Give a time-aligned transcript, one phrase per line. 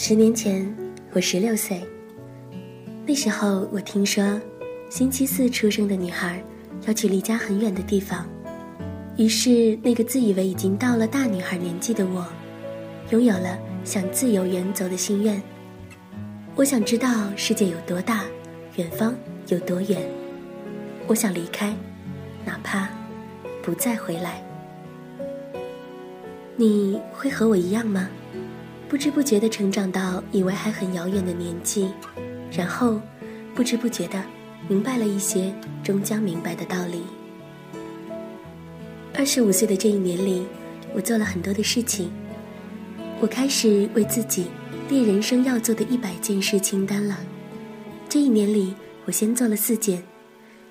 [0.00, 0.64] 十年前，
[1.12, 1.82] 我十六岁。
[3.04, 4.40] 那时候，我听说，
[4.88, 6.40] 星期四出生的女孩
[6.86, 8.24] 要去离家很远的地方。
[9.16, 12.24] 于是，那个自以为已经到了大女孩年纪的我，
[13.10, 15.42] 拥有了想自由远走的心愿。
[16.54, 18.24] 我想知道世界有多大，
[18.76, 19.12] 远方
[19.48, 20.08] 有多远。
[21.08, 21.74] 我想离开，
[22.44, 22.88] 哪怕
[23.64, 24.40] 不再回来。
[26.54, 28.08] 你会和我一样吗？
[28.88, 31.90] 不知不觉地成长到以为还很遥远的年纪，
[32.50, 32.98] 然后
[33.54, 34.22] 不知不觉地
[34.66, 37.02] 明白了一些终将明白的道理。
[39.14, 40.46] 二十五岁的这一年里，
[40.94, 42.10] 我做了很多的事情。
[43.20, 44.46] 我开始为自己
[44.88, 47.18] 列人生要做的一百件事清单了。
[48.08, 50.02] 这一年里，我先做了四件：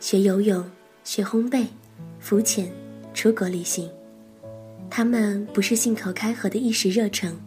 [0.00, 0.64] 学游泳、
[1.04, 1.66] 学烘焙、
[2.20, 2.72] 浮潜、
[3.12, 3.90] 出国旅行。
[4.88, 7.38] 他们不是信口开河的一时热诚。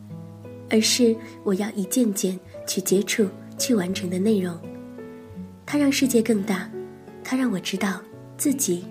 [0.72, 3.28] 而是我要一件件去接触、
[3.58, 4.58] 去完成的内容。
[5.66, 6.70] 它让世界更大，
[7.24, 8.02] 它让我知道
[8.38, 8.86] 自己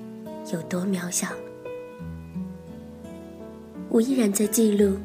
[0.53, 1.29] 有多渺小。
[3.89, 4.97] 我依然在记录。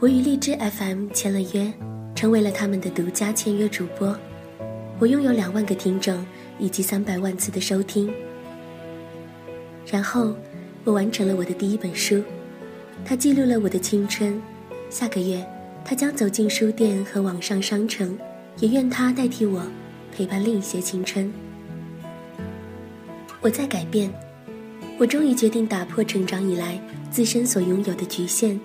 [0.00, 1.72] 我与荔枝 FM 签了约，
[2.12, 4.18] 成为了他们的独家签约主播。
[4.98, 6.26] 我拥有两万个听众
[6.58, 8.12] 以及三百万次的收听。
[9.86, 10.34] 然后，
[10.82, 12.20] 我完成了我的第一本书，
[13.04, 14.42] 它记录了我的青春。
[14.90, 15.46] 下个月。
[15.84, 18.16] 他将走进书店和网上商城，
[18.58, 19.62] 也愿他代替我，
[20.14, 21.32] 陪伴另一些青春。
[23.40, 24.12] 我在改变，
[24.98, 28.58] 我终于决定打破成长以来自身所拥有的局限，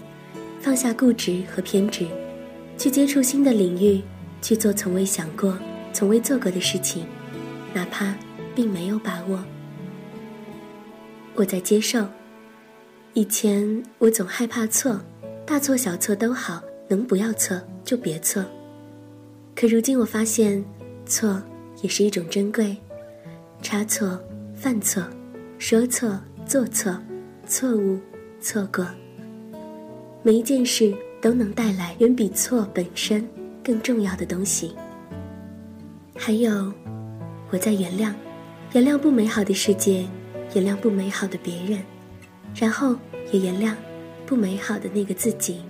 [0.61, 2.05] 放下固执和偏执，
[2.77, 4.01] 去接触新的领域，
[4.41, 5.57] 去做从未想过、
[5.91, 7.05] 从未做过的事情，
[7.73, 8.13] 哪怕
[8.53, 9.43] 并没有把握。
[11.33, 12.07] 我在接受，
[13.13, 15.01] 以前我总害怕错，
[15.45, 16.61] 大错小错都好。
[16.87, 18.43] 能不要错就别错，
[19.55, 20.63] 可如今我发现，
[21.05, 21.41] 错
[21.81, 22.75] 也是一种珍贵。
[23.61, 24.17] 差错、
[24.53, 25.03] 犯错、
[25.57, 26.97] 说错、做错、
[27.45, 27.99] 错误、
[28.39, 28.87] 错过，
[30.21, 33.27] 每一件事都能带来远比错本身
[33.63, 34.75] 更重要的东西。
[36.15, 36.71] 还有，
[37.49, 38.13] 我在原谅，
[38.73, 40.05] 原谅不美好的世界，
[40.53, 41.79] 原谅不美好的别人，
[42.55, 42.95] 然后
[43.31, 43.73] 也原谅
[44.25, 45.61] 不美好的那个自己。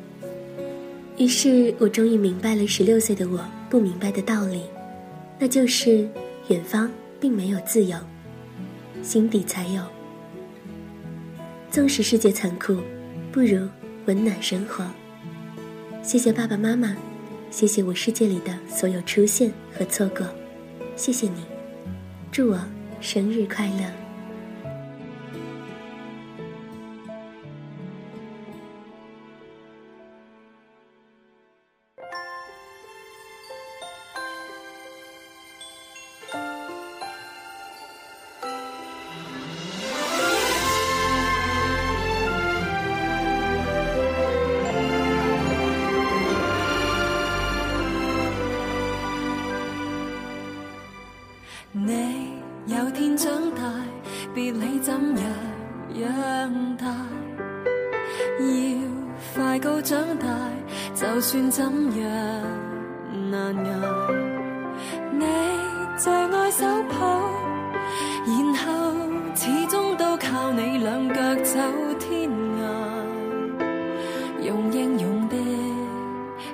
[1.18, 4.62] 于是我终于明白了十六岁的我不明白的道理，
[5.40, 6.08] 那就是
[6.50, 6.90] 远方
[7.20, 7.98] 并没有自由，
[9.02, 9.82] 心底才有。
[11.72, 12.78] 纵使世界残酷，
[13.32, 13.68] 不如
[14.06, 14.86] 温暖生活。
[16.04, 16.96] 谢谢爸爸妈妈，
[17.50, 20.26] 谢谢我世界里的所有出现和错过，
[20.96, 21.44] 谢谢你，
[22.32, 22.60] 祝我
[23.02, 24.07] 生日快乐。
[51.86, 52.32] 你
[52.66, 53.62] 有天长大，
[54.34, 55.24] 别理怎样
[55.94, 56.88] 养大，
[58.40, 58.46] 要
[59.36, 60.26] 快高长大，
[60.96, 62.12] 就算怎样
[63.30, 63.70] 难挨。
[65.12, 65.26] 你
[65.98, 67.30] 最爱手抱，
[68.26, 68.66] 然后
[69.36, 71.60] 始终都靠你两脚走
[72.00, 72.62] 天涯，
[74.42, 75.36] 用英勇的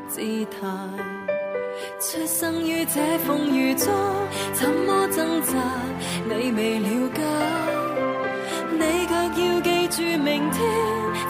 [0.09, 0.67] 姿态。
[2.93, 3.91] 这风雨中，
[4.53, 5.53] 怎么挣扎？
[6.29, 7.21] 你未了解，
[8.77, 9.11] 你却
[9.41, 10.61] 要记住明天，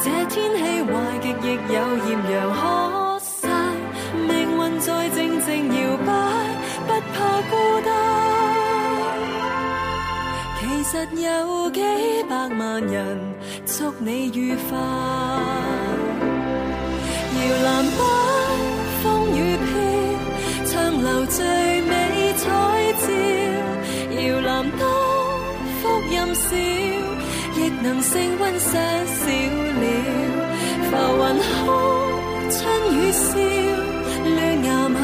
[0.04, 0.92] 这天气坏
[1.22, 1.80] 极亦有
[2.10, 2.60] 艳阳可
[3.24, 3.48] 晒。
[4.28, 4.60] 命运。
[4.82, 6.12] 在静静摇摆，
[6.86, 7.16] 不怕
[7.50, 7.52] 孤
[7.86, 7.88] 单。
[10.60, 10.92] 其实
[11.22, 11.80] 有几
[12.30, 13.18] 百万人
[13.66, 14.78] 祝你愉快。
[17.40, 18.02] 摇篮摆，
[21.04, 21.46] 留最
[21.82, 21.92] 美
[22.38, 22.44] 彩
[23.04, 23.06] 照。
[24.16, 24.82] 摇篮多，
[25.82, 26.56] 福音少，
[27.60, 28.72] 亦能升温些
[29.18, 29.22] 少
[29.82, 29.84] 了。
[30.90, 31.24] 浮云
[31.66, 31.68] 空，
[32.50, 32.56] 春
[32.96, 33.26] 雨笑。
[34.24, 34.98] 绿芽吻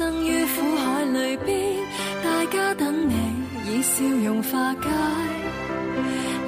[0.00, 1.76] 生于苦海里边
[2.24, 3.14] 大家等你
[3.66, 4.88] 以笑容化解。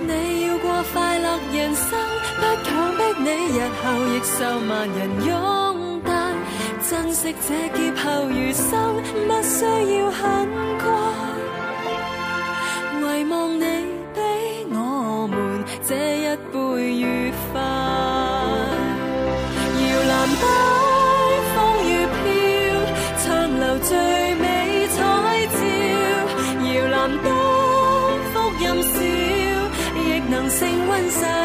[0.08, 1.98] 你要过快乐人生
[2.40, 4.38] 不强迫你日后亦受
[4.70, 6.10] 万人拥戴。
[6.88, 9.66] 珍惜这劫后余生不需
[9.98, 10.88] 要很乖
[13.20, 13.91] 遗忘你。
[30.58, 31.41] 成温柔。